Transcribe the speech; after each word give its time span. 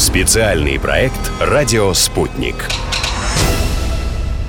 Специальный 0.00 0.80
проект 0.80 1.20
«Радио 1.40 1.92
Спутник». 1.92 2.54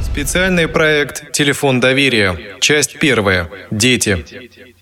Специальный 0.01 0.69
проект 0.69 1.33
«Телефон 1.33 1.81
доверия». 1.81 2.57
Часть 2.61 2.97
первая. 2.97 3.49
Дети. 3.69 4.23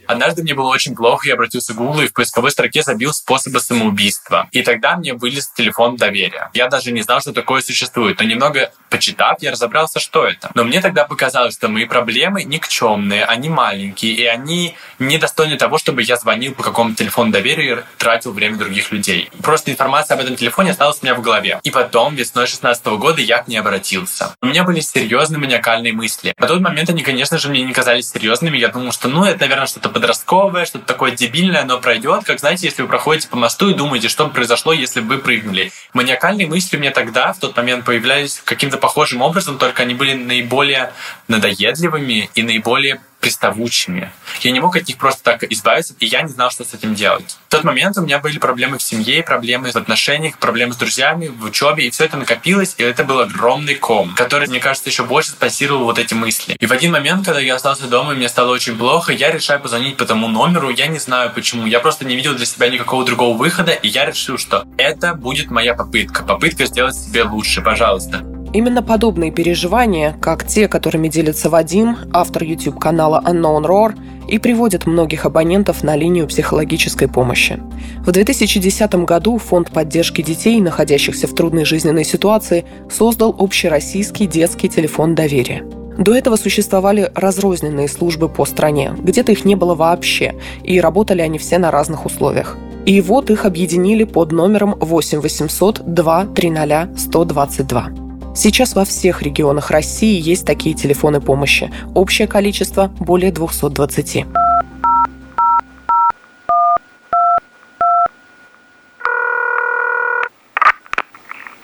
Однажды 0.09 0.41
мне 0.41 0.55
было 0.55 0.69
очень 0.69 0.95
плохо, 0.95 1.27
я 1.27 1.35
обратился 1.35 1.75
к 1.75 1.77
Google 1.77 2.01
и 2.01 2.07
в 2.07 2.13
поисковой 2.13 2.49
строке 2.49 2.81
забил 2.81 3.13
способы 3.13 3.59
самоубийства. 3.59 4.49
И 4.51 4.63
тогда 4.63 4.97
мне 4.97 5.13
вылез 5.13 5.49
телефон 5.49 5.97
доверия. 5.97 6.49
Я 6.55 6.67
даже 6.67 6.91
не 6.91 7.04
знал, 7.04 7.21
что 7.21 7.31
такое 7.31 7.61
существует, 7.61 8.20
но 8.20 8.25
немного 8.25 8.71
почитав, 8.89 9.38
я 9.41 9.52
разобрался, 9.52 9.99
что 9.99 10.25
это. 10.25 10.49
Но 10.55 10.63
мне 10.63 10.81
тогда 10.81 11.05
показалось, 11.05 11.53
что 11.53 11.67
мои 11.67 11.85
проблемы 11.85 12.43
никчемные, 12.43 13.23
они 13.23 13.49
маленькие, 13.49 14.13
и 14.13 14.25
они 14.25 14.75
недостойны 14.98 15.57
того, 15.57 15.77
чтобы 15.77 16.02
я 16.02 16.17
звонил 16.17 16.55
по 16.55 16.63
какому-то 16.63 16.95
телефону 16.98 17.31
доверия 17.31 17.76
и 17.76 17.99
тратил 17.99 18.31
время 18.31 18.57
других 18.57 18.91
людей. 18.91 19.30
Просто 19.44 19.70
информация 19.70 20.16
об 20.16 20.21
этом 20.21 20.35
телефоне 20.35 20.71
осталась 20.71 20.98
у 21.03 21.05
меня 21.05 21.13
в 21.13 21.21
голове. 21.21 21.59
И 21.62 21.70
потом, 21.70 22.16
весной 22.16 22.48
16 22.48 22.84
года, 22.98 23.21
я 23.21 23.44
к 23.44 23.48
ней 23.48 23.57
обратился. 23.57 24.34
У 24.41 24.48
меня 24.48 24.63
были 24.63 24.80
серьезные 24.80 25.38
маниакальные 25.38 25.94
мысли. 25.94 26.34
На 26.39 26.48
тот 26.48 26.62
момент 26.62 26.89
они, 26.89 27.03
конечно 27.03 27.38
же, 27.38 27.49
мне 27.49 27.62
не 27.62 27.73
казались 27.73 28.09
серьезными. 28.09 28.57
Я 28.57 28.70
думал, 28.70 28.91
что, 28.91 29.07
ну, 29.07 29.23
это, 29.23 29.41
наверное, 29.41 29.67
что-то 29.67 29.98
подростковое, 29.99 30.66
что-то 30.66 30.85
такое 30.85 31.12
дебильное, 31.12 31.66
но 31.66 31.77
пройдет. 31.80 32.23
Как, 32.23 32.39
знаете, 32.39 32.67
если 32.67 32.81
вы 32.81 32.88
проходите 32.88 33.27
по 33.27 33.35
мосту 33.35 33.70
и 33.70 33.73
думаете, 33.73 34.08
что 34.08 34.25
бы 34.25 34.31
произошло, 34.31 34.72
если 34.72 35.02
бы 35.02 35.16
вы 35.16 35.22
прыгнули. 35.22 35.72
Маниакальные 35.94 36.48
мысли 36.48 36.77
у 36.77 36.80
меня 36.80 36.91
тогда, 36.91 37.34
в 37.34 37.39
тот 37.39 37.55
момент, 37.58 37.84
появлялись 37.84 38.41
каким-то 38.44 38.77
похожим 38.77 39.22
образом, 39.22 39.58
только 39.58 39.84
они 39.84 39.94
были 39.94 40.13
наиболее 40.13 40.94
надоедливыми 41.29 42.29
и 42.35 42.43
наиболее 42.43 42.99
приставучими. 43.19 44.11
Я 44.41 44.51
не 44.51 44.59
мог 44.59 44.75
от 44.75 44.88
них 44.88 44.97
просто 44.97 45.23
так 45.23 45.43
избавиться, 45.43 45.93
и 45.99 46.05
я 46.05 46.21
не 46.21 46.29
знал, 46.29 46.52
что 46.52 46.63
с 46.63 46.73
этим 46.73 46.95
делать. 46.95 47.38
В 47.47 47.52
тот 47.52 47.63
момент 47.63 47.97
у 47.97 48.02
меня 48.02 48.19
были 48.19 48.39
проблемы 48.39 48.77
в 48.77 48.83
семье, 48.83 49.23
проблемы 49.23 49.71
в 49.71 49.75
отношениях, 49.75 50.38
проблемы 50.38 50.73
с 50.73 50.77
друзьями, 50.77 51.27
в 51.27 51.43
учебе, 51.43 51.88
и 51.88 51.89
все 51.89 52.05
это 52.05 52.17
накопилось, 52.17 52.75
и 52.77 52.83
это 52.83 53.03
был 53.03 53.19
огромный 53.19 53.75
ком, 53.75 54.13
который, 54.16 54.47
мне 54.47 54.59
кажется, 54.59 54.89
еще 54.89 55.03
больше 55.03 55.31
спассировал 55.31 55.83
вот 55.83 55.99
эти 55.99 56.13
мысли. 56.13 56.55
И 56.59 56.66
в 56.66 56.71
один 56.71 56.91
момент, 56.91 57.25
когда 57.25 57.41
я 57.41 57.55
остался 57.55 57.88
дома, 57.88 58.14
и 58.14 58.16
мне 58.16 58.30
стало 58.30 58.52
очень 58.52 58.77
плохо, 58.77 59.11
я 59.11 59.31
решаю 59.31 59.59
позвонить 59.59 59.97
по 59.97 60.05
тому 60.05 60.27
номеру, 60.27 60.69
я 60.69 60.88
не 60.88 60.99
знаю 60.99 61.31
почему, 61.33 61.66
я 61.66 61.80
просто 61.80 62.05
не 62.05 62.16
видел 62.16 62.36
для 62.36 62.45
себя 62.45 62.69
никакого 62.69 63.05
другого 63.05 63.38
выхода, 63.38 63.73
и 63.73 63.88
я 63.88 64.05
решил, 64.05 64.38
что 64.38 64.66
это 64.77 65.14
будет 65.14 65.52
моя 65.52 65.73
попытка, 65.73 66.23
попытка 66.23 66.66
сделать 66.66 66.95
себе 66.95 67.23
лучше, 67.23 67.61
пожалуйста. 67.61 68.28
Именно 68.52 68.81
подобные 68.81 69.31
переживания, 69.31 70.16
как 70.19 70.45
те, 70.45 70.67
которыми 70.67 71.08
делится 71.08 71.50
Вадим, 71.50 71.97
автор 72.11 72.44
YouTube-канала 72.44 73.23
Unknown 73.25 73.64
Roar, 73.66 73.95
и 74.28 74.39
приводят 74.39 74.88
многих 74.88 75.25
абонентов 75.25 75.83
на 75.83 75.95
линию 75.95 76.28
психологической 76.28 77.08
помощи. 77.08 77.59
В 78.05 78.11
2010 78.11 78.95
году 79.05 79.38
Фонд 79.38 79.72
поддержки 79.72 80.22
детей, 80.22 80.59
находящихся 80.61 81.27
в 81.27 81.36
трудной 81.36 81.66
жизненной 81.66 82.03
ситуации, 82.03 82.66
создал 82.89 83.36
общероссийский 83.38 84.25
детский 84.25 84.67
телефон 84.67 85.14
доверия. 85.14 85.64
До 85.97 86.16
этого 86.16 86.36
существовали 86.36 87.11
разрозненные 87.14 87.88
службы 87.88 88.30
по 88.30 88.45
стране, 88.45 88.94
где-то 88.97 89.31
их 89.31 89.45
не 89.45 89.55
было 89.55 89.75
вообще, 89.75 90.36
и 90.64 90.80
работали 90.80 91.22
они 91.22 91.38
все 91.38 91.59
на 91.59 91.72
разных 91.72 92.05
условиях. 92.05 92.58
И 92.86 93.02
вот 93.02 93.30
их 93.30 93.45
объединили 93.45 94.05
под 94.05 94.31
номером 94.31 94.75
8 94.80 95.20
800 95.20 95.81
230 95.86 97.00
122. 97.00 98.08
Сейчас 98.42 98.73
во 98.73 98.86
всех 98.86 99.22
регионах 99.22 99.70
России 99.70 100.18
есть 100.18 100.48
такие 100.48 100.73
телефоны 100.73 101.20
помощи. 101.20 101.70
Общее 101.94 102.26
количество 102.26 102.88
более 102.98 103.34
220. 103.34 104.23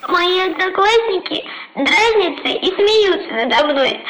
Мои 0.09 0.39
одноклассники 0.41 1.45
дразнятся 1.75 2.49
и 2.49 2.67
смеются 2.75 3.33
надо 3.35 3.67
мной. 3.67 4.01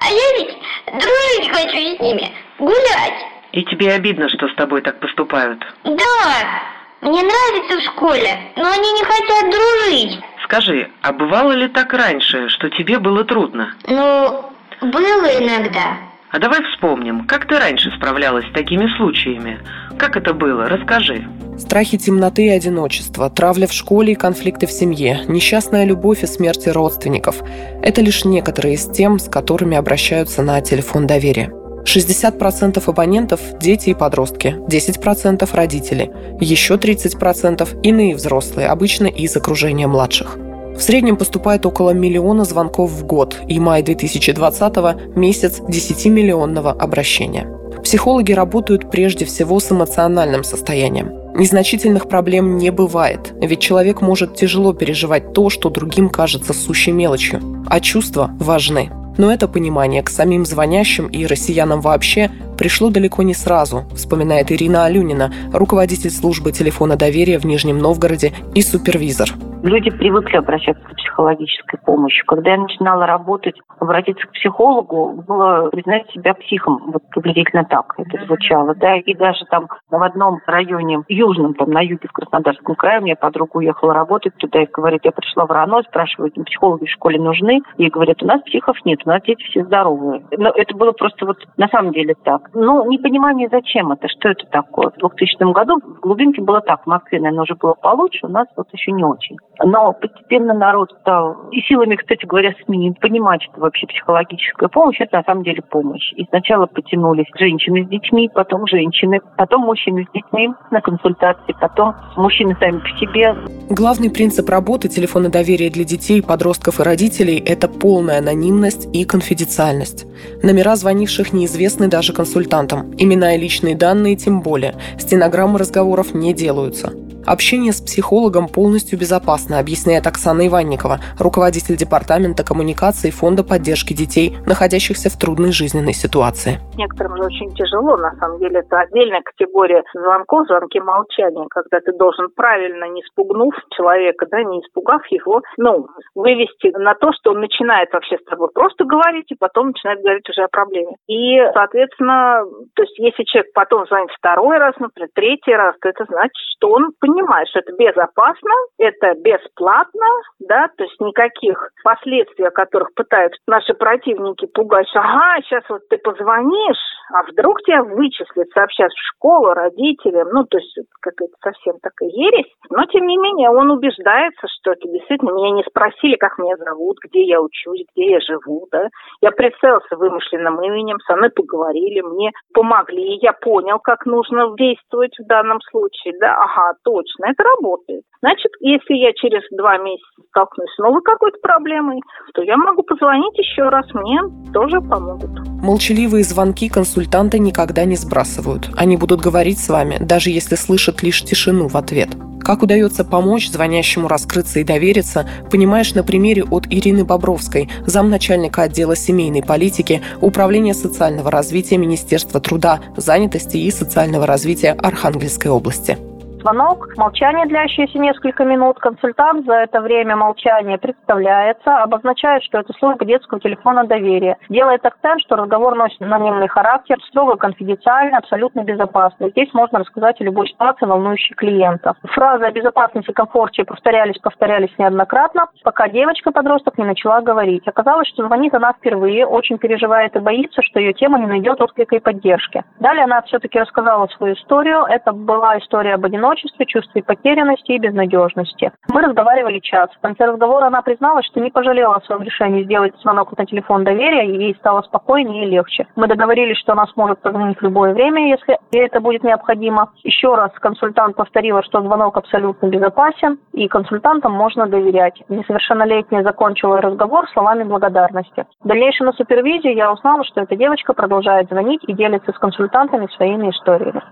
А 0.00 0.10
я 0.10 0.38
ведь 0.38 0.56
дружить 0.86 1.52
хочу 1.52 1.96
с 1.96 2.00
ними, 2.00 2.32
гулять. 2.58 3.14
И 3.52 3.62
тебе 3.62 3.92
обидно, 3.92 4.28
что 4.28 4.48
с 4.48 4.56
тобой 4.56 4.82
так 4.82 4.98
поступают? 4.98 5.60
Да, 5.84 6.62
мне 7.00 7.22
нравится 7.22 7.78
в 7.78 7.92
школе, 7.92 8.40
но 8.56 8.68
они 8.72 8.92
не 8.92 9.04
хотят 9.04 9.50
дружить. 9.52 10.20
Скажи, 10.48 10.88
а 11.02 11.12
бывало 11.12 11.52
ли 11.52 11.68
так 11.68 11.92
раньше, 11.92 12.48
что 12.48 12.70
тебе 12.70 12.98
было 12.98 13.22
трудно? 13.22 13.74
Ну, 13.86 14.44
было 14.80 15.26
иногда. 15.38 15.98
А 16.30 16.38
давай 16.38 16.62
вспомним, 16.72 17.26
как 17.26 17.46
ты 17.46 17.58
раньше 17.58 17.90
справлялась 17.98 18.46
с 18.46 18.52
такими 18.54 18.88
случаями? 18.96 19.60
Как 19.98 20.16
это 20.16 20.32
было? 20.32 20.66
Расскажи. 20.66 21.26
Страхи 21.58 21.98
темноты 21.98 22.46
и 22.46 22.48
одиночества, 22.48 23.28
травля 23.28 23.66
в 23.66 23.74
школе 23.74 24.14
и 24.14 24.16
конфликты 24.16 24.66
в 24.66 24.70
семье, 24.70 25.20
несчастная 25.28 25.84
любовь 25.84 26.22
и 26.22 26.26
смерти 26.26 26.70
родственников– 26.70 27.42
это 27.82 28.00
лишь 28.00 28.24
некоторые 28.24 28.76
из 28.76 28.86
тем, 28.86 29.18
с 29.18 29.28
которыми 29.28 29.76
обращаются 29.76 30.42
на 30.42 30.62
телефон 30.62 31.06
доверия. 31.06 31.52
60% 31.88 32.82
абонентов– 32.86 33.40
дети 33.60 33.90
и 33.90 33.94
подростки, 33.94 34.56
10%– 34.68 35.48
родители, 35.54 36.10
еще 36.38 36.74
30%– 36.74 37.80
иные 37.82 38.14
взрослые, 38.14 38.68
обычно 38.68 39.06
из 39.06 39.34
окружения 39.36 39.86
младших. 39.86 40.36
В 40.36 40.80
среднем 40.82 41.16
поступает 41.16 41.64
около 41.64 41.90
миллиона 41.90 42.44
звонков 42.44 42.90
в 42.90 43.04
год, 43.04 43.38
и 43.48 43.58
май 43.58 43.82
2020– 43.82 45.16
месяц 45.16 45.60
10-миллионного 45.60 46.76
обращения. 46.78 47.48
Психологи 47.82 48.32
работают 48.32 48.90
прежде 48.90 49.24
всего 49.24 49.58
с 49.58 49.72
эмоциональным 49.72 50.44
состоянием. 50.44 51.10
Незначительных 51.34 52.06
проблем 52.06 52.58
не 52.58 52.70
бывает, 52.70 53.32
ведь 53.40 53.60
человек 53.60 54.02
может 54.02 54.34
тяжело 54.34 54.74
переживать 54.74 55.32
то, 55.32 55.48
что 55.48 55.70
другим 55.70 56.10
кажется 56.10 56.52
сущей 56.52 56.92
мелочью, 56.92 57.40
а 57.66 57.80
чувства 57.80 58.30
важны. 58.38 58.90
Но 59.18 59.32
это 59.32 59.48
понимание 59.48 60.02
к 60.02 60.08
самим 60.08 60.46
звонящим 60.46 61.08
и 61.08 61.26
россиянам 61.26 61.80
вообще 61.80 62.30
пришло 62.56 62.88
далеко 62.88 63.22
не 63.22 63.34
сразу, 63.34 63.84
вспоминает 63.94 64.50
Ирина 64.50 64.84
Алюнина, 64.84 65.34
руководитель 65.52 66.10
службы 66.10 66.52
телефона 66.52 66.96
доверия 66.96 67.38
в 67.38 67.44
Нижнем 67.44 67.78
Новгороде 67.78 68.32
и 68.54 68.62
супервизор. 68.62 69.34
Люди 69.62 69.90
привыкли 69.90 70.36
обращаться 70.36 70.82
к 70.84 70.96
психологической 70.96 71.80
помощи. 71.84 72.24
Когда 72.26 72.52
я 72.52 72.58
начинала 72.58 73.06
работать, 73.06 73.56
обратиться 73.80 74.26
к 74.26 74.32
психологу 74.32 75.22
было 75.26 75.68
признать 75.70 76.08
себя 76.10 76.34
психом. 76.34 76.80
Вот 76.92 77.02
приблизительно 77.10 77.64
так 77.64 77.92
это 77.98 78.24
звучало. 78.24 78.74
Да, 78.76 78.96
и 78.96 79.14
даже 79.14 79.44
там 79.50 79.68
в 79.90 80.02
одном 80.02 80.38
районе, 80.46 81.02
южном, 81.08 81.54
там 81.54 81.70
на 81.70 81.80
юге 81.80 82.08
в 82.08 82.12
Краснодарском 82.12 82.76
крае, 82.76 83.00
у 83.00 83.02
меня 83.02 83.16
подруга 83.16 83.56
уехала 83.56 83.94
работать 83.94 84.34
туда 84.36 84.62
и 84.62 84.66
говорит, 84.66 85.00
я 85.04 85.10
пришла 85.10 85.44
в 85.44 85.50
РАНО, 85.50 85.82
спрашиваю, 85.88 86.30
психологи 86.30 86.84
в 86.84 86.90
школе 86.90 87.20
нужны? 87.20 87.60
И 87.78 87.88
говорят, 87.88 88.22
у 88.22 88.26
нас 88.26 88.40
психов 88.42 88.76
нет, 88.84 89.00
у 89.04 89.08
нас 89.08 89.22
дети 89.22 89.42
все 89.44 89.64
здоровые. 89.64 90.24
Но 90.36 90.50
это 90.50 90.76
было 90.76 90.92
просто 90.92 91.26
вот 91.26 91.38
на 91.56 91.66
самом 91.68 91.92
деле 91.92 92.14
так. 92.22 92.50
Ну, 92.54 92.88
непонимание, 92.88 93.48
зачем 93.50 93.90
это, 93.90 94.06
что 94.08 94.28
это 94.28 94.46
такое. 94.46 94.90
В 94.90 94.98
2000 94.98 95.52
году 95.52 95.80
в 95.80 96.00
глубинке 96.00 96.42
было 96.42 96.60
так, 96.60 96.84
в 96.84 96.86
Москве, 96.86 97.18
наверное, 97.18 97.42
уже 97.42 97.56
было 97.56 97.74
получше, 97.74 98.26
у 98.26 98.30
нас 98.30 98.46
вот 98.56 98.68
еще 98.72 98.92
не 98.92 99.04
очень. 99.04 99.36
Но 99.64 99.92
постепенно 99.92 100.54
народ 100.54 100.92
стал, 101.00 101.48
и 101.50 101.60
силами, 101.62 101.96
кстати 101.96 102.24
говоря, 102.26 102.54
СМИ, 102.64 102.94
понимать, 103.00 103.42
что 103.42 103.60
вообще 103.60 103.86
психологическая 103.86 104.68
помощь– 104.68 104.96
это 105.00 105.16
на 105.16 105.22
самом 105.24 105.42
деле 105.42 105.62
помощь. 105.62 106.12
И 106.16 106.24
сначала 106.26 106.66
потянулись 106.66 107.26
женщины 107.34 107.84
с 107.84 107.88
детьми, 107.88 108.30
потом 108.32 108.66
женщины, 108.66 109.20
потом 109.36 109.62
мужчины 109.62 110.06
с 110.08 110.12
детьми 110.12 110.50
на 110.70 110.80
консультации, 110.80 111.54
потом 111.60 111.94
мужчины 112.16 112.56
сами 112.60 112.78
по 112.78 112.88
себе. 112.98 113.34
Главный 113.70 114.10
принцип 114.10 114.48
работы 114.48 114.88
телефона 114.88 115.28
доверия 115.28 115.70
для 115.70 115.84
детей, 115.84 116.22
подростков 116.22 116.80
и 116.80 116.82
родителей– 116.82 117.42
это 117.46 117.68
полная 117.68 118.18
анонимность 118.18 118.88
и 118.94 119.04
конфиденциальность. 119.04 120.06
Номера 120.42 120.76
звонивших 120.76 121.32
неизвестны 121.32 121.88
даже 121.88 122.12
консультантам. 122.12 122.92
Имена 122.96 123.34
и 123.34 123.38
личные 123.40 123.76
данные 123.76 124.16
тем 124.16 124.40
более. 124.40 124.74
Стенограммы 124.98 125.58
разговоров 125.58 126.14
не 126.14 126.32
делаются. 126.32 126.92
Общение 127.28 127.72
с 127.72 127.82
психологом 127.82 128.48
полностью 128.48 128.98
безопасно, 128.98 129.58
объясняет 129.58 130.06
Оксана 130.06 130.48
Иванникова, 130.48 130.96
руководитель 131.20 131.76
департамента 131.76 132.42
коммуникации 132.42 133.10
Фонда 133.10 133.44
поддержки 133.44 133.92
детей, 133.92 134.32
находящихся 134.46 135.10
в 135.12 135.20
трудной 135.20 135.52
жизненной 135.52 135.92
ситуации. 135.92 136.56
Некоторым 136.78 137.18
же 137.18 137.24
очень 137.24 137.52
тяжело, 137.52 137.98
на 137.98 138.16
самом 138.16 138.38
деле, 138.38 138.60
это 138.60 138.80
отдельная 138.80 139.20
категория 139.20 139.84
звонков, 139.92 140.46
звонки 140.48 140.80
молчания, 140.80 141.44
когда 141.50 141.80
ты 141.84 141.92
должен 141.92 142.28
правильно, 142.34 142.88
не 142.88 143.02
спугнув 143.12 143.52
человека, 143.76 144.24
да, 144.30 144.42
не 144.42 144.60
испугав 144.64 145.04
его, 145.10 145.42
ну, 145.58 145.86
вывести 146.14 146.72
на 146.78 146.94
то, 146.94 147.12
что 147.12 147.32
он 147.32 147.40
начинает 147.40 147.92
вообще 147.92 148.16
с 148.16 148.24
тобой 148.24 148.48
просто 148.54 148.86
говорить, 148.86 149.30
и 149.30 149.36
потом 149.38 149.76
начинает 149.76 150.00
говорить 150.00 150.28
уже 150.30 150.44
о 150.44 150.48
проблеме. 150.48 150.96
И, 151.06 151.36
соответственно, 151.52 152.40
то 152.74 152.82
есть 152.84 152.98
если 152.98 153.24
человек 153.24 153.52
потом 153.52 153.84
звонит 153.84 154.08
второй 154.16 154.56
раз, 154.56 154.72
например, 154.78 155.10
третий 155.12 155.52
раз, 155.52 155.74
то 155.82 155.90
это 155.90 156.06
значит, 156.08 156.32
что 156.56 156.70
он 156.70 156.92
понимает, 156.98 157.17
понимают, 157.18 157.48
что 157.48 157.60
это 157.60 157.72
безопасно, 157.72 158.50
это 158.78 159.14
бесплатно, 159.14 160.06
да, 160.40 160.68
то 160.76 160.84
есть 160.84 161.00
никаких 161.00 161.70
последствий, 161.82 162.46
о 162.46 162.50
которых 162.50 162.94
пытаются 162.94 163.40
наши 163.46 163.74
противники 163.74 164.46
пугать, 164.46 164.88
что 164.88 165.00
ага, 165.00 165.40
сейчас 165.42 165.64
вот 165.68 165.82
ты 165.88 165.98
позвонишь, 165.98 166.78
а 167.12 167.22
вдруг 167.24 167.62
тебя 167.62 167.82
вычислят, 167.82 168.48
сообщат 168.52 168.90
в 168.90 169.08
школу, 169.14 169.54
родителям, 169.54 170.28
ну, 170.32 170.44
то 170.44 170.58
есть 170.58 170.78
какая-то 171.00 171.34
совсем 171.42 171.78
такая 171.80 172.08
ересь. 172.10 172.52
Но, 172.70 172.84
тем 172.84 173.06
не 173.06 173.16
менее, 173.16 173.50
он 173.50 173.70
убеждается, 173.70 174.46
что 174.60 174.72
это 174.72 174.88
действительно 174.88 175.32
меня 175.32 175.50
не 175.52 175.64
спросили, 175.64 176.16
как 176.16 176.38
меня 176.38 176.56
зовут, 176.56 176.98
где 177.04 177.24
я 177.24 177.40
учусь, 177.40 177.84
где 177.94 178.12
я 178.12 178.20
живу, 178.20 178.68
да. 178.70 178.88
Я 179.20 179.30
представился 179.30 179.96
вымышленным 179.96 180.60
именем, 180.62 180.98
со 181.06 181.16
мной 181.16 181.30
поговорили, 181.30 182.00
мне 182.00 182.32
помогли, 182.52 183.16
и 183.16 183.24
я 183.24 183.32
понял, 183.32 183.78
как 183.78 184.04
нужно 184.06 184.54
действовать 184.56 185.14
в 185.18 185.26
данном 185.26 185.60
случае, 185.70 186.14
да, 186.20 186.34
ага, 186.34 186.74
точно, 186.84 187.07
это 187.24 187.42
работает. 187.42 188.02
Значит, 188.20 188.52
если 188.60 188.94
я 188.94 189.12
через 189.14 189.42
два 189.56 189.78
месяца 189.78 190.22
столкнусь 190.30 190.70
с 190.74 190.78
новой 190.78 191.02
какой-то 191.02 191.38
проблемой, 191.40 192.00
то 192.34 192.42
я 192.42 192.56
могу 192.56 192.82
позвонить 192.82 193.36
еще 193.38 193.68
раз, 193.68 193.86
мне 193.94 194.20
тоже 194.52 194.80
помогут. 194.80 195.30
Молчаливые 195.62 196.24
звонки 196.24 196.68
консультанты 196.68 197.38
никогда 197.38 197.84
не 197.84 197.96
сбрасывают. 197.96 198.68
Они 198.76 198.96
будут 198.96 199.20
говорить 199.20 199.58
с 199.58 199.68
вами, 199.68 199.96
даже 200.00 200.30
если 200.30 200.54
слышат 200.54 201.02
лишь 201.02 201.22
тишину 201.22 201.68
в 201.68 201.76
ответ. 201.76 202.10
Как 202.48 202.62
удается 202.62 203.04
помочь 203.04 203.50
звонящему 203.50 204.08
раскрыться 204.08 204.60
и 204.60 204.64
довериться, 204.64 205.28
понимаешь 205.50 205.94
на 205.94 206.02
примере 206.02 206.44
от 206.44 206.66
Ирины 206.70 207.04
Бобровской, 207.04 207.68
замначальника 207.84 208.62
отдела 208.62 208.96
семейной 208.96 209.42
политики 209.42 210.00
Управления 210.22 210.72
социального 210.72 211.30
развития 211.30 211.76
Министерства 211.76 212.40
труда, 212.40 212.80
занятости 212.96 213.58
и 213.58 213.70
социального 213.70 214.26
развития 214.26 214.72
Архангельской 214.80 215.50
области 215.50 215.98
звонок, 216.48 216.96
молчание, 216.96 217.46
длящееся 217.46 217.98
несколько 217.98 218.44
минут. 218.44 218.78
Консультант 218.78 219.44
за 219.44 219.54
это 219.54 219.82
время 219.82 220.16
молчания 220.16 220.78
представляется, 220.78 221.82
обозначает, 221.82 222.42
что 222.44 222.58
это 222.58 222.72
служба 222.78 223.04
детского 223.04 223.38
телефона 223.38 223.84
доверия. 223.84 224.38
Делает 224.48 224.84
акцент, 224.86 225.20
что 225.20 225.36
разговор 225.36 225.74
носит 225.74 226.00
анонимный 226.00 226.48
характер, 226.48 226.96
строго 227.08 227.36
конфиденциально, 227.36 228.18
абсолютно 228.18 228.64
безопасно. 228.64 229.28
Здесь 229.28 229.52
можно 229.52 229.80
рассказать 229.80 230.20
о 230.20 230.24
любой 230.24 230.48
ситуации, 230.48 230.86
волнующей 230.86 231.34
клиента. 231.34 231.94
Фразы 232.02 232.44
о 232.44 232.50
безопасности 232.50 233.10
и 233.10 233.14
комфорте 233.14 233.64
повторялись, 233.64 234.18
повторялись 234.18 234.72
неоднократно, 234.78 235.48
пока 235.64 235.88
девочка-подросток 235.88 236.78
не 236.78 236.84
начала 236.84 237.20
говорить. 237.20 237.68
Оказалось, 237.68 238.08
что 238.08 238.26
звонит 238.26 238.54
она 238.54 238.72
впервые, 238.72 239.26
очень 239.26 239.58
переживает 239.58 240.16
и 240.16 240.20
боится, 240.20 240.62
что 240.62 240.80
ее 240.80 240.94
тема 240.94 241.18
не 241.18 241.26
найдет 241.26 241.60
отклика 241.60 241.96
и 241.96 242.00
поддержки. 242.00 242.64
Далее 242.80 243.04
она 243.04 243.20
все-таки 243.22 243.58
рассказала 243.58 244.06
свою 244.16 244.34
историю. 244.34 244.84
Это 244.88 245.12
была 245.12 245.58
история 245.58 245.94
об 245.94 246.06
одиночестве, 246.06 246.37
одиночестве, 246.38 246.66
чувстве 246.66 247.02
потерянности 247.02 247.72
и 247.72 247.78
безнадежности. 247.78 248.72
Мы 248.92 249.02
разговаривали 249.02 249.58
час. 249.60 249.90
В 249.96 250.00
конце 250.00 250.26
разговора 250.26 250.66
она 250.66 250.82
призналась, 250.82 251.26
что 251.26 251.40
не 251.40 251.50
пожалела 251.50 251.96
о 251.96 252.00
своем 252.02 252.22
решении 252.22 252.64
сделать 252.64 252.94
звонок 253.02 253.36
на 253.36 253.46
телефон 253.46 253.84
доверия, 253.84 254.26
и 254.26 254.38
ей 254.38 254.54
стало 254.56 254.82
спокойнее 254.82 255.46
и 255.46 255.50
легче. 255.50 255.86
Мы 255.96 256.06
договорились, 256.06 256.58
что 256.58 256.72
она 256.72 256.86
сможет 256.86 257.20
позвонить 257.20 257.58
в 257.58 257.62
любое 257.62 257.94
время, 257.94 258.28
если 258.28 258.58
ей 258.72 258.86
это 258.86 259.00
будет 259.00 259.22
необходимо. 259.22 259.90
Еще 260.02 260.34
раз 260.34 260.52
консультант 260.60 261.16
повторила, 261.16 261.62
что 261.62 261.82
звонок 261.82 262.16
абсолютно 262.16 262.66
безопасен, 262.68 263.38
и 263.52 263.68
консультантам 263.68 264.32
можно 264.32 264.66
доверять. 264.66 265.22
Несовершеннолетняя 265.28 266.22
закончила 266.22 266.80
разговор 266.80 267.28
словами 267.30 267.64
благодарности. 267.64 268.46
В 268.62 268.68
дальнейшем 268.68 269.06
на 269.06 269.12
супервизии 269.12 269.74
я 269.74 269.92
узнала, 269.92 270.24
что 270.24 270.40
эта 270.40 270.56
девочка 270.56 270.92
продолжает 270.92 271.48
звонить 271.48 271.82
и 271.86 271.92
делится 271.92 272.32
с 272.32 272.38
консультантами 272.38 273.08
своими 273.16 273.50
историями. 273.50 274.02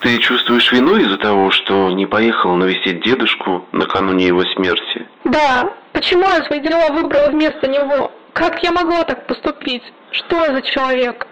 Ты 0.00 0.16
чувствуешь 0.18 0.72
вину 0.72 0.96
из-за 0.96 1.18
того, 1.18 1.50
что 1.50 1.90
не 1.90 2.06
поехала 2.06 2.56
навестить 2.56 3.02
дедушку 3.02 3.66
накануне 3.72 4.26
его 4.26 4.42
смерти? 4.54 5.06
Да. 5.24 5.70
Почему 5.92 6.22
я 6.22 6.42
свои 6.44 6.60
дела 6.60 6.88
выбрала 6.90 7.30
вместо 7.30 7.68
него? 7.68 8.10
Как 8.32 8.62
я 8.62 8.72
могла 8.72 9.04
так 9.04 9.26
поступить? 9.26 9.82
Что 10.12 10.44
я 10.44 10.54
за 10.54 10.62
человек? 10.62 11.26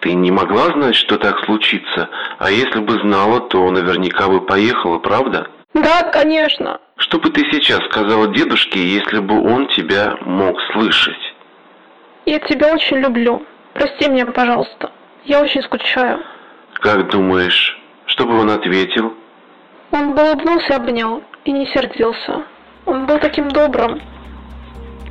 Ты 0.00 0.14
не 0.14 0.30
могла 0.30 0.66
знать, 0.66 0.94
что 0.94 1.18
так 1.18 1.44
случится? 1.44 2.08
А 2.38 2.50
если 2.50 2.80
бы 2.80 3.00
знала, 3.00 3.40
то 3.40 3.68
наверняка 3.70 4.28
бы 4.28 4.40
поехала, 4.40 4.98
правда? 4.98 5.48
Да, 5.74 6.02
конечно. 6.12 6.80
Что 6.96 7.18
бы 7.18 7.30
ты 7.30 7.40
сейчас 7.50 7.80
сказала 7.86 8.28
дедушке, 8.28 8.80
если 8.80 9.18
бы 9.18 9.40
он 9.42 9.66
тебя 9.68 10.16
мог 10.20 10.56
слышать? 10.72 11.34
Я 12.26 12.38
тебя 12.40 12.72
очень 12.72 12.98
люблю. 12.98 13.44
Прости 13.74 14.08
меня, 14.08 14.26
пожалуйста. 14.26 14.92
Я 15.24 15.40
очень 15.40 15.62
скучаю. 15.62 16.20
Как 16.74 17.08
думаешь, 17.10 17.81
что 18.12 18.26
бы 18.26 18.38
он 18.38 18.50
ответил? 18.50 19.12
Он 19.90 20.14
бы 20.14 20.22
улыбнулся, 20.22 20.76
обнял 20.76 21.22
и 21.44 21.52
не 21.52 21.66
сердился. 21.66 22.44
Он 22.86 23.06
был 23.06 23.18
таким 23.18 23.48
добрым. 23.48 24.00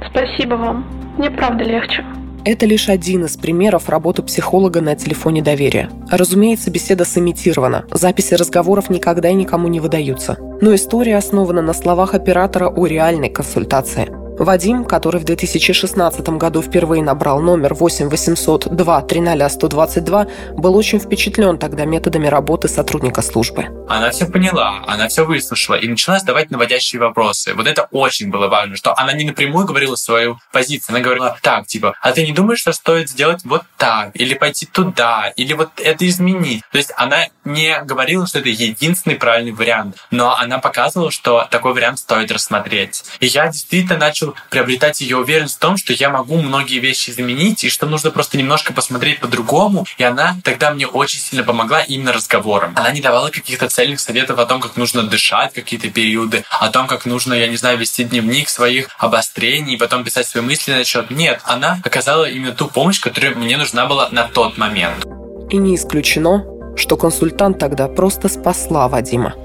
Спасибо 0.09 0.55
вам. 0.55 0.85
Мне 1.17 1.29
правда 1.31 1.63
легче. 1.63 2.05
Это 2.43 2.65
лишь 2.65 2.89
один 2.89 3.25
из 3.25 3.37
примеров 3.37 3.89
работы 3.89 4.23
психолога 4.23 4.81
на 4.81 4.95
телефоне 4.95 5.43
доверия. 5.43 5.89
Разумеется, 6.09 6.71
беседа 6.71 7.05
сымитирована. 7.05 7.85
Записи 7.91 8.33
разговоров 8.33 8.89
никогда 8.89 9.29
и 9.29 9.33
никому 9.33 9.67
не 9.67 9.79
выдаются. 9.79 10.37
Но 10.59 10.73
история 10.73 11.17
основана 11.17 11.61
на 11.61 11.73
словах 11.73 12.15
оператора 12.15 12.69
о 12.69 12.85
реальной 12.85 13.29
консультации– 13.29 14.11
Вадим, 14.41 14.85
который 14.85 15.21
в 15.21 15.23
2016 15.23 16.27
году 16.29 16.63
впервые 16.63 17.03
набрал 17.03 17.41
номер 17.41 17.75
8 17.75 18.09
800 18.09 18.75
2 18.75 19.01
300 19.03 19.49
122, 19.49 20.27
был 20.53 20.75
очень 20.75 20.99
впечатлен 20.99 21.59
тогда 21.59 21.85
методами 21.85 22.25
работы 22.25 22.67
сотрудника 22.67 23.21
службы. 23.21 23.67
Она 23.87 24.09
все 24.09 24.25
поняла, 24.25 24.83
она 24.87 25.09
все 25.09 25.25
выслушала 25.25 25.75
и 25.75 25.87
начала 25.87 26.17
задавать 26.17 26.49
наводящие 26.49 26.99
вопросы. 26.99 27.53
Вот 27.53 27.67
это 27.67 27.87
очень 27.91 28.31
было 28.31 28.47
важно, 28.47 28.75
что 28.75 28.97
она 28.97 29.13
не 29.13 29.25
напрямую 29.25 29.67
говорила 29.67 29.95
свою 29.95 30.39
позицию. 30.51 30.95
Она 30.95 31.03
говорила 31.03 31.37
так, 31.43 31.67
типа, 31.67 31.93
а 32.01 32.11
ты 32.11 32.25
не 32.25 32.31
думаешь, 32.31 32.61
что 32.61 32.71
стоит 32.73 33.11
сделать 33.11 33.41
вот 33.43 33.61
так, 33.77 34.09
или 34.15 34.33
пойти 34.33 34.65
туда, 34.65 35.31
или 35.35 35.53
вот 35.53 35.69
это 35.77 36.07
изменить? 36.07 36.63
То 36.71 36.79
есть 36.79 36.91
она 36.97 37.27
не 37.45 37.79
говорила, 37.83 38.25
что 38.25 38.39
это 38.39 38.49
единственный 38.49 39.17
правильный 39.17 39.51
вариант, 39.51 39.97
но 40.09 40.35
она 40.35 40.57
показывала, 40.57 41.11
что 41.11 41.47
такой 41.51 41.75
вариант 41.75 41.99
стоит 41.99 42.31
рассмотреть. 42.31 43.03
И 43.19 43.27
я 43.27 43.45
действительно 43.45 43.99
начал 43.99 44.30
приобретать 44.49 45.01
ее 45.01 45.17
уверенность 45.17 45.55
в 45.55 45.59
том, 45.59 45.77
что 45.77 45.93
я 45.93 46.09
могу 46.09 46.41
многие 46.41 46.79
вещи 46.79 47.09
изменить, 47.09 47.63
и 47.63 47.69
что 47.69 47.85
нужно 47.85 48.11
просто 48.11 48.37
немножко 48.37 48.73
посмотреть 48.73 49.19
по-другому. 49.19 49.85
И 49.97 50.03
она 50.03 50.37
тогда 50.43 50.71
мне 50.71 50.87
очень 50.87 51.19
сильно 51.19 51.43
помогла 51.43 51.81
именно 51.81 52.13
разговором. 52.13 52.73
Она 52.75 52.91
не 52.91 53.01
давала 53.01 53.29
каких-то 53.29 53.67
цельных 53.67 53.99
советов 53.99 54.39
о 54.39 54.45
том, 54.45 54.61
как 54.61 54.77
нужно 54.77 55.03
дышать 55.03 55.53
какие-то 55.53 55.89
периоды, 55.89 56.43
о 56.49 56.69
том, 56.69 56.87
как 56.87 57.05
нужно, 57.05 57.33
я 57.33 57.47
не 57.47 57.57
знаю, 57.57 57.77
вести 57.77 58.03
дневник 58.03 58.49
своих 58.49 58.89
обострений, 58.97 59.75
и 59.75 59.77
потом 59.77 60.03
писать 60.03 60.27
свои 60.27 60.43
мысли 60.43 60.71
насчет. 60.71 61.11
Нет, 61.11 61.41
она 61.43 61.79
оказала 61.83 62.29
именно 62.29 62.53
ту 62.53 62.67
помощь, 62.67 62.99
которая 62.99 63.35
мне 63.35 63.57
нужна 63.57 63.85
была 63.85 64.09
на 64.11 64.23
тот 64.27 64.57
момент. 64.57 65.05
И 65.49 65.57
не 65.57 65.75
исключено, 65.75 66.45
что 66.77 66.97
консультант 66.97 67.59
тогда 67.59 67.87
просто 67.87 68.29
спасла 68.29 68.87
Вадима. 68.87 69.35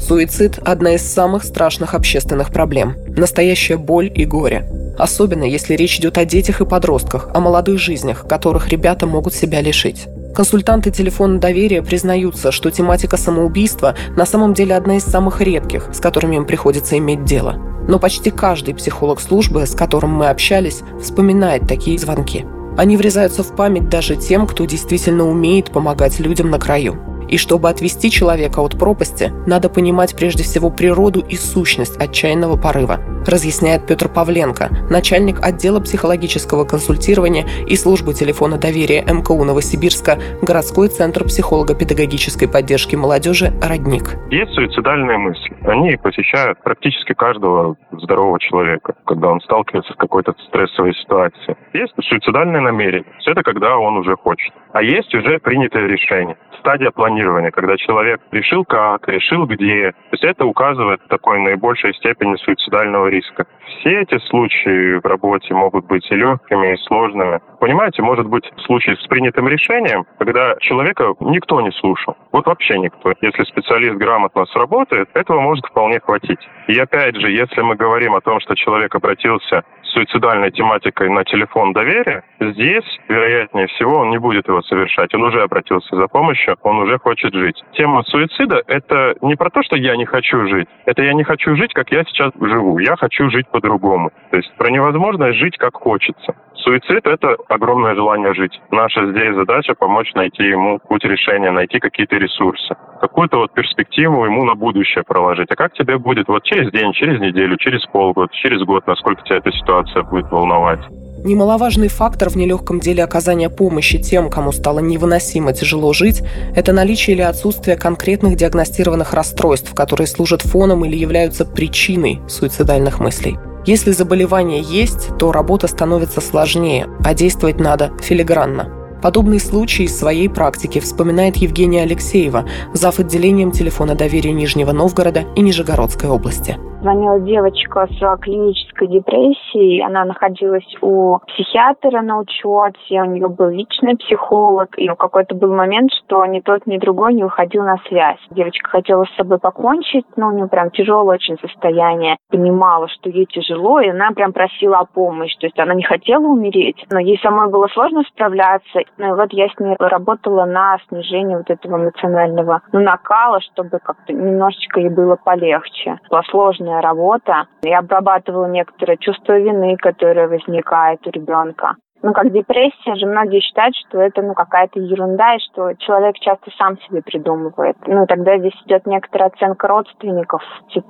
Суицид– 0.00 0.58
одна 0.64 0.94
из 0.94 1.02
самых 1.02 1.42
страшных 1.42 1.94
общественных 1.94 2.50
проблем. 2.50 2.94
Настоящая 3.08 3.76
боль 3.76 4.10
и 4.14 4.24
горе. 4.24 4.66
Особенно, 4.96 5.44
если 5.44 5.74
речь 5.74 5.98
идет 5.98 6.18
о 6.18 6.24
детях 6.24 6.60
и 6.60 6.64
подростках, 6.64 7.28
о 7.34 7.40
молодых 7.40 7.78
жизнях, 7.78 8.26
которых 8.26 8.68
ребята 8.68 9.06
могут 9.06 9.34
себя 9.34 9.60
лишить. 9.60 10.06
Консультанты 10.34 10.92
телефона 10.92 11.40
доверия 11.40 11.82
признаются, 11.82 12.52
что 12.52 12.70
тематика 12.70 13.16
самоубийства 13.16 13.96
на 14.16 14.24
самом 14.24 14.54
деле 14.54 14.76
одна 14.76 14.96
из 14.96 15.04
самых 15.04 15.40
редких, 15.40 15.90
с 15.92 15.98
которыми 15.98 16.36
им 16.36 16.46
приходится 16.46 16.96
иметь 16.96 17.24
дело. 17.24 17.54
Но 17.88 17.98
почти 17.98 18.30
каждый 18.30 18.74
психолог 18.74 19.20
службы, 19.20 19.66
с 19.66 19.74
которым 19.74 20.10
мы 20.14 20.28
общались, 20.28 20.82
вспоминает 21.02 21.66
такие 21.66 21.98
звонки. 21.98 22.44
Они 22.76 22.96
врезаются 22.96 23.42
в 23.42 23.56
память 23.56 23.88
даже 23.88 24.14
тем, 24.14 24.46
кто 24.46 24.64
действительно 24.64 25.28
умеет 25.28 25.70
помогать 25.70 26.20
людям 26.20 26.50
на 26.50 26.60
краю. 26.60 26.96
И 27.28 27.36
чтобы 27.36 27.68
отвести 27.68 28.10
человека 28.10 28.60
от 28.60 28.78
пропасти, 28.78 29.32
надо 29.46 29.68
понимать 29.68 30.14
прежде 30.16 30.42
всего 30.42 30.70
природу 30.70 31.20
и 31.20 31.36
сущность 31.36 31.96
отчаянного 31.96 32.56
порыва, 32.56 33.00
разъясняет 33.26 33.86
Петр 33.86 34.08
Павленко, 34.08 34.68
начальник 34.90 35.36
отдела 35.42 35.80
психологического 35.80 36.64
консультирования 36.64 37.46
и 37.66 37.76
службы 37.76 38.14
телефона 38.14 38.58
доверия 38.58 39.02
МКУ 39.02 39.44
Новосибирска, 39.44 40.18
городской 40.42 40.88
центр 40.88 41.24
психолого-педагогической 41.24 42.48
поддержки 42.48 42.96
молодежи 42.96 43.52
«Родник». 43.62 44.16
Есть 44.30 44.52
суицидальные 44.52 45.18
мысли. 45.18 45.56
Они 45.62 45.96
посещают 45.96 46.62
практически 46.62 47.14
каждого 47.14 47.76
здорового 47.92 48.38
человека, 48.40 48.94
когда 49.06 49.28
он 49.28 49.40
сталкивается 49.40 49.92
с 49.92 49.96
какой-то 49.96 50.34
стрессовой 50.48 50.94
ситуацией. 50.94 51.56
Есть 51.72 51.94
суицидальное 52.00 52.60
намерение. 52.60 53.12
Все 53.20 53.32
это 53.32 53.42
когда 53.42 53.76
он 53.76 53.98
уже 53.98 54.16
хочет. 54.16 54.52
А 54.72 54.82
есть 54.82 55.14
уже 55.14 55.38
принятое 55.38 55.86
решение. 55.86 56.36
Стадия 56.60 56.90
планирования, 56.90 57.50
когда 57.50 57.76
человек 57.76 58.20
решил 58.32 58.64
как, 58.64 59.08
решил 59.08 59.46
где. 59.46 59.92
То 59.92 60.12
есть 60.12 60.24
это 60.24 60.44
указывает 60.44 61.00
такой 61.08 61.40
наибольшей 61.40 61.94
степени 61.94 62.36
суицидального 62.36 63.08
риска. 63.18 63.46
все 63.66 64.00
эти 64.00 64.18
случаи 64.28 65.00
в 65.00 65.04
работе 65.04 65.54
могут 65.54 65.86
быть 65.86 66.06
и 66.10 66.14
легкими, 66.14 66.74
и 66.74 66.76
сложными. 66.86 67.40
Понимаете, 67.60 68.02
может 68.02 68.26
быть 68.26 68.44
случай 68.66 68.94
с 68.96 69.06
принятым 69.06 69.48
решением, 69.48 70.06
когда 70.18 70.56
человека 70.60 71.14
никто 71.20 71.60
не 71.60 71.70
слушал. 71.72 72.16
Вот 72.32 72.46
вообще 72.46 72.78
никто. 72.78 73.12
Если 73.20 73.44
специалист 73.44 73.94
грамотно 73.94 74.46
сработает, 74.46 75.08
этого 75.14 75.40
может 75.40 75.64
вполне 75.66 76.00
хватить. 76.00 76.40
И 76.68 76.78
опять 76.78 77.16
же, 77.16 77.30
если 77.30 77.60
мы 77.62 77.76
говорим 77.76 78.14
о 78.14 78.20
том, 78.20 78.40
что 78.40 78.54
человек 78.54 78.94
обратился 78.94 79.62
суицидальной 79.92 80.50
тематикой 80.50 81.08
на 81.08 81.24
телефон 81.24 81.72
доверия, 81.72 82.22
здесь, 82.40 82.84
вероятнее 83.08 83.66
всего, 83.68 84.00
он 84.00 84.10
не 84.10 84.18
будет 84.18 84.48
его 84.48 84.62
совершать. 84.62 85.14
Он 85.14 85.24
уже 85.24 85.42
обратился 85.42 85.96
за 85.96 86.06
помощью, 86.08 86.56
он 86.62 86.78
уже 86.78 86.98
хочет 86.98 87.34
жить. 87.34 87.62
Тема 87.72 88.02
суицида– 88.04 88.62
это 88.66 89.14
не 89.20 89.36
про 89.36 89.50
то, 89.50 89.62
что 89.62 89.76
я 89.76 89.96
не 89.96 90.04
хочу 90.04 90.46
жить. 90.46 90.68
Это 90.86 91.02
я 91.02 91.12
не 91.12 91.24
хочу 91.24 91.56
жить, 91.56 91.72
как 91.72 91.90
я 91.90 92.04
сейчас 92.04 92.32
живу. 92.40 92.78
Я 92.78 92.96
хочу 92.96 93.30
жить 93.30 93.48
по-другому. 93.48 94.10
То 94.30 94.36
есть 94.36 94.52
про 94.56 94.70
невозможность 94.70 95.38
жить, 95.38 95.56
как 95.56 95.74
хочется. 95.74 96.34
Суицид– 96.68 97.00
это 97.06 97.34
огромное 97.48 97.94
желание 97.94 98.34
жить. 98.34 98.52
Наша 98.70 99.10
здесь 99.10 99.34
задача– 99.34 99.72
помочь 99.78 100.12
найти 100.14 100.42
ему 100.42 100.78
путь 100.78 101.02
решения, 101.02 101.50
найти 101.50 101.78
какие-то 101.78 102.16
ресурсы. 102.16 102.74
Какую-то 103.00 103.38
вот 103.38 103.54
перспективу 103.54 104.26
ему 104.26 104.44
на 104.44 104.54
будущее 104.54 105.02
проложить. 105.02 105.50
А 105.50 105.56
как 105.56 105.72
тебе 105.72 105.96
будет 105.96 106.28
вот 106.28 106.42
через 106.42 106.70
день, 106.70 106.92
через 106.92 107.20
неделю, 107.20 107.56
через 107.56 107.86
полгода, 107.86 108.30
через 108.34 108.60
год, 108.64 108.86
насколько 108.86 109.22
тебя 109.22 109.38
эта 109.38 109.50
ситуация 109.50 110.02
будет 110.02 110.30
волновать? 110.30 110.80
Немаловажный 111.24 111.88
фактор 111.88 112.28
в 112.28 112.36
нелегком 112.36 112.80
деле 112.80 113.02
оказания 113.02 113.48
помощи 113.48 113.98
тем, 113.98 114.28
кому 114.28 114.52
стало 114.52 114.80
невыносимо 114.80 115.54
тяжело 115.54 115.94
жить, 115.94 116.22
это 116.54 116.74
наличие 116.74 117.16
или 117.16 117.22
отсутствие 117.22 117.78
конкретных 117.78 118.36
диагностированных 118.36 119.14
расстройств, 119.14 119.74
которые 119.74 120.06
служат 120.06 120.42
фоном 120.42 120.84
или 120.84 120.96
являются 120.96 121.46
причиной 121.46 122.20
суицидальных 122.28 123.00
мыслей. 123.00 123.38
Если 123.66 123.92
заболевание 123.92 124.62
есть, 124.62 125.16
то 125.18 125.32
работа 125.32 125.66
становится 125.66 126.20
сложнее, 126.20 126.88
а 127.04 127.14
действовать 127.14 127.60
надо 127.60 127.92
филигранно. 128.00 128.72
Подобные 129.02 129.38
случаи 129.38 129.84
из 129.84 129.96
своей 129.96 130.28
практики 130.28 130.80
вспоминает 130.80 131.36
Евгения 131.36 131.82
Алексеева, 131.82 132.46
зав. 132.72 132.98
отделением 132.98 133.52
телефона 133.52 133.94
доверия 133.94 134.32
Нижнего 134.32 134.72
Новгорода 134.72 135.24
и 135.36 135.40
Нижегородской 135.40 136.08
области. 136.08 136.58
Звонила 136.80 137.18
девочка 137.18 137.88
с 137.88 138.16
клинической 138.20 138.86
депрессией. 138.86 139.84
Она 139.84 140.04
находилась 140.04 140.76
у 140.80 141.18
психиатра 141.26 142.02
на 142.02 142.20
учете, 142.20 143.02
у 143.02 143.04
нее 143.06 143.28
был 143.28 143.48
личный 143.48 143.96
психолог. 143.96 144.78
И 144.78 144.88
в 144.88 144.94
какой-то 144.94 145.34
был 145.34 145.52
момент, 145.52 145.90
что 145.92 146.24
ни 146.26 146.38
тот, 146.38 146.66
ни 146.66 146.78
другой 146.78 147.14
не 147.14 147.24
выходил 147.24 147.64
на 147.64 147.78
связь. 147.88 148.20
Девочка 148.30 148.70
хотела 148.70 149.04
с 149.06 149.16
собой 149.16 149.38
покончить, 149.38 150.06
но 150.14 150.28
у 150.28 150.30
нее 150.30 150.46
прям 150.46 150.70
тяжелое 150.70 151.16
очень 151.16 151.36
состояние. 151.40 152.16
Понимала, 152.30 152.86
что 152.86 153.10
ей 153.10 153.26
тяжело, 153.26 153.80
и 153.80 153.88
она 153.88 154.12
прям 154.12 154.32
просила 154.32 154.78
о 154.78 154.84
помощи. 154.84 155.36
То 155.40 155.46
есть 155.46 155.58
она 155.58 155.74
не 155.74 155.82
хотела 155.82 156.26
умереть, 156.26 156.84
но 156.90 157.00
ей 157.00 157.18
самой 157.20 157.50
было 157.50 157.66
сложно 157.68 158.04
справляться. 158.04 158.82
Ну 158.98 159.08
и 159.08 159.16
вот 159.16 159.32
я 159.32 159.48
с 159.48 159.58
ней 159.58 159.74
работала 159.80 160.44
на 160.44 160.78
снижение 160.88 161.38
вот 161.38 161.50
этого 161.50 161.76
эмоционального 161.76 162.62
ну, 162.72 162.80
накала, 162.80 163.40
чтобы 163.40 163.80
как-то 163.82 164.12
немножечко 164.12 164.78
ей 164.78 164.90
было 164.90 165.16
полегче. 165.16 165.98
Была 166.08 166.22
сложная 166.30 166.67
сложная 166.68 166.80
работа. 166.80 167.46
Я 167.62 167.78
обрабатывала 167.78 168.46
некоторые 168.46 168.98
чувства 168.98 169.38
вины, 169.38 169.76
которые 169.76 170.28
возникают 170.28 171.06
у 171.06 171.10
ребенка. 171.10 171.76
Ну, 172.00 172.12
как 172.12 172.32
депрессия 172.32 172.94
же, 172.94 173.06
многие 173.06 173.40
считают, 173.40 173.74
что 173.74 173.98
это, 173.98 174.22
ну, 174.22 174.32
какая-то 174.32 174.78
ерунда, 174.78 175.34
и 175.34 175.40
что 175.40 175.74
человек 175.78 176.14
часто 176.20 176.48
сам 176.56 176.78
себе 176.82 177.02
придумывает. 177.02 177.76
Ну, 177.88 178.06
тогда 178.06 178.38
здесь 178.38 178.54
идет 178.66 178.86
некоторая 178.86 179.30
оценка 179.30 179.66
родственников, 179.66 180.40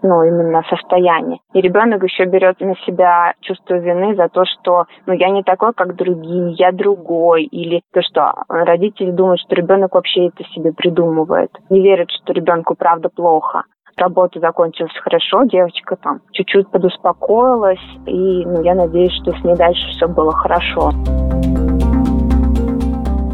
ну, 0.02 0.22
именно 0.22 0.62
состояния. 0.68 1.38
И 1.54 1.62
ребенок 1.62 2.02
еще 2.02 2.26
берет 2.26 2.60
на 2.60 2.76
себя 2.84 3.32
чувство 3.40 3.76
вины 3.76 4.16
за 4.16 4.28
то, 4.28 4.44
что, 4.44 4.84
ну, 5.06 5.14
я 5.14 5.30
не 5.30 5.42
такой, 5.42 5.72
как 5.72 5.96
другие, 5.96 6.52
я 6.58 6.72
другой, 6.72 7.44
или 7.44 7.80
то, 7.94 8.02
что 8.02 8.44
родители 8.50 9.10
думают, 9.10 9.40
что 9.40 9.54
ребенок 9.54 9.94
вообще 9.94 10.26
это 10.26 10.44
себе 10.50 10.72
придумывает. 10.74 11.50
Не 11.70 11.80
верят, 11.80 12.10
что 12.10 12.34
ребенку 12.34 12.74
правда 12.74 13.08
плохо 13.08 13.62
работа 13.98 14.40
закончилась 14.40 14.92
хорошо, 15.02 15.44
девочка 15.44 15.96
там 15.96 16.20
чуть-чуть 16.32 16.70
подуспокоилась, 16.70 17.78
и 18.06 18.44
ну, 18.44 18.62
я 18.62 18.74
надеюсь, 18.74 19.12
что 19.22 19.32
с 19.32 19.44
ней 19.44 19.56
дальше 19.56 19.86
все 19.96 20.08
было 20.08 20.32
хорошо. 20.32 20.92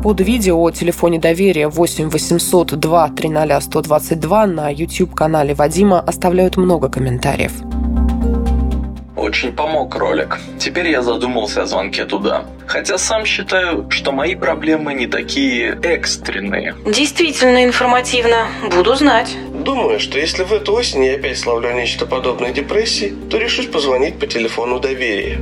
Под 0.02 0.20
видео 0.20 0.60
о 0.60 0.70
телефоне 0.70 1.18
доверия 1.18 1.68
8 1.68 2.10
800 2.10 2.78
2 2.78 3.08
300 3.08 3.60
122 3.60 4.46
на 4.46 4.68
YouTube-канале 4.68 5.54
Вадима 5.54 5.98
оставляют 6.00 6.58
много 6.58 6.90
комментариев. 6.90 7.52
Очень 9.16 9.52
помог 9.52 9.96
ролик. 9.96 10.38
Теперь 10.58 10.90
я 10.90 11.00
задумался 11.00 11.62
о 11.62 11.66
звонке 11.66 12.04
туда. 12.04 12.44
Хотя 12.66 12.98
сам 12.98 13.24
считаю, 13.24 13.86
что 13.90 14.12
мои 14.12 14.34
проблемы 14.34 14.92
не 14.92 15.06
такие 15.06 15.78
экстренные. 15.82 16.74
Действительно 16.84 17.64
информативно. 17.64 18.46
Буду 18.76 18.94
знать. 18.96 19.34
Думаю, 19.64 19.98
что 19.98 20.18
если 20.18 20.44
в 20.44 20.52
эту 20.52 20.74
осень 20.74 21.04
я 21.04 21.14
опять 21.14 21.38
славлю 21.38 21.72
нечто 21.72 22.04
подобное 22.04 22.52
депрессии, 22.52 23.14
то 23.30 23.38
решусь 23.38 23.66
позвонить 23.66 24.18
по 24.18 24.26
телефону 24.26 24.78
доверия. 24.78 25.38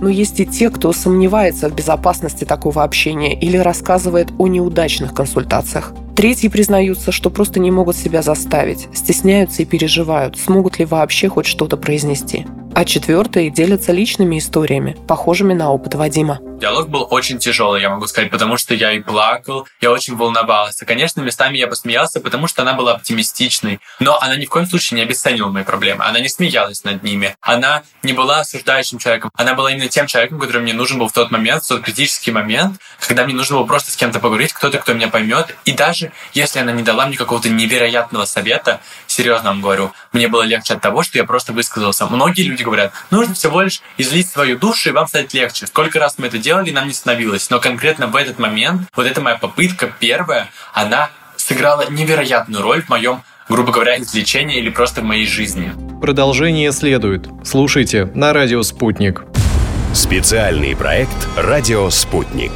Но 0.00 0.08
есть 0.08 0.38
и 0.38 0.46
те, 0.46 0.70
кто 0.70 0.92
сомневается 0.92 1.68
в 1.68 1.74
безопасности 1.74 2.44
такого 2.44 2.84
общения 2.84 3.34
или 3.34 3.56
рассказывает 3.56 4.28
о 4.38 4.46
неудачных 4.46 5.12
консультациях. 5.12 5.92
Третьи 6.14 6.46
признаются, 6.46 7.10
что 7.10 7.30
просто 7.30 7.58
не 7.58 7.72
могут 7.72 7.96
себя 7.96 8.22
заставить, 8.22 8.88
стесняются 8.94 9.62
и 9.62 9.64
переживают, 9.64 10.38
смогут 10.38 10.78
ли 10.78 10.84
вообще 10.84 11.28
хоть 11.28 11.46
что-то 11.46 11.76
произнести. 11.76 12.46
А 12.74 12.84
четвертые 12.84 13.50
делятся 13.50 13.90
личными 13.90 14.38
историями, 14.38 14.96
похожими 15.08 15.52
на 15.52 15.72
опыт 15.72 15.96
Вадима. 15.96 16.38
Диалог 16.62 16.88
был 16.88 17.08
очень 17.10 17.40
тяжелый, 17.40 17.82
я 17.82 17.90
могу 17.90 18.06
сказать, 18.06 18.30
потому 18.30 18.56
что 18.56 18.72
я 18.72 18.92
и 18.92 19.00
плакал, 19.00 19.66
я 19.80 19.90
очень 19.90 20.14
волновался. 20.14 20.86
Конечно, 20.86 21.20
местами 21.20 21.58
я 21.58 21.66
посмеялся, 21.66 22.20
потому 22.20 22.46
что 22.46 22.62
она 22.62 22.74
была 22.74 22.92
оптимистичной, 22.92 23.80
но 23.98 24.16
она 24.20 24.36
ни 24.36 24.44
в 24.44 24.48
коем 24.48 24.66
случае 24.66 24.98
не 24.98 25.02
обесценила 25.02 25.48
мои 25.48 25.64
проблемы. 25.64 26.04
Она 26.04 26.20
не 26.20 26.28
смеялась 26.28 26.84
над 26.84 27.02
ними. 27.02 27.34
Она 27.40 27.82
не 28.04 28.12
была 28.12 28.38
осуждающим 28.38 28.98
человеком. 28.98 29.32
Она 29.34 29.54
была 29.54 29.72
именно 29.72 29.88
тем 29.88 30.06
человеком, 30.06 30.38
который 30.38 30.62
мне 30.62 30.72
нужен 30.72 31.00
был 31.00 31.08
в 31.08 31.12
тот 31.12 31.32
момент, 31.32 31.64
в 31.64 31.66
тот 31.66 31.82
критический 31.82 32.30
момент, 32.30 32.80
когда 33.00 33.24
мне 33.24 33.34
нужно 33.34 33.56
было 33.56 33.66
просто 33.66 33.90
с 33.90 33.96
кем-то 33.96 34.20
поговорить, 34.20 34.52
кто-то, 34.52 34.78
кто 34.78 34.94
меня 34.94 35.08
поймет. 35.08 35.56
И 35.64 35.72
даже 35.72 36.12
если 36.32 36.60
она 36.60 36.70
не 36.70 36.84
дала 36.84 37.06
мне 37.06 37.16
какого-то 37.16 37.48
невероятного 37.48 38.24
совета, 38.24 38.80
серьезно 39.12 39.50
вам 39.50 39.60
говорю, 39.60 39.92
мне 40.12 40.28
было 40.28 40.42
легче 40.42 40.74
от 40.74 40.80
того, 40.80 41.02
что 41.02 41.18
я 41.18 41.24
просто 41.24 41.52
высказался. 41.52 42.06
Многие 42.06 42.42
люди 42.42 42.62
говорят, 42.62 42.92
нужно 43.10 43.34
всего 43.34 43.62
лишь 43.62 43.80
излить 43.98 44.28
свою 44.28 44.58
душу, 44.58 44.88
и 44.90 44.92
вам 44.92 45.06
станет 45.06 45.32
легче. 45.34 45.66
Сколько 45.66 45.98
раз 45.98 46.14
мы 46.18 46.26
это 46.26 46.38
делали, 46.38 46.70
нам 46.70 46.88
не 46.88 46.94
становилось. 46.94 47.50
Но 47.50 47.60
конкретно 47.60 48.06
в 48.06 48.16
этот 48.16 48.38
момент, 48.38 48.88
вот 48.94 49.06
эта 49.06 49.20
моя 49.20 49.36
попытка 49.36 49.92
первая, 49.98 50.50
она 50.72 51.10
сыграла 51.36 51.88
невероятную 51.90 52.62
роль 52.62 52.82
в 52.82 52.88
моем 52.88 53.22
грубо 53.48 53.72
говоря, 53.72 53.98
излечении 53.98 54.58
или 54.58 54.70
просто 54.70 55.02
в 55.02 55.04
моей 55.04 55.26
жизни. 55.26 55.72
Продолжение 56.00 56.72
следует. 56.72 57.28
Слушайте 57.44 58.06
на 58.14 58.32
радио 58.32 58.62
«Спутник». 58.62 59.24
Специальный 59.92 60.74
проект 60.74 61.28
«Радио 61.36 61.90
Спутник». 61.90 62.52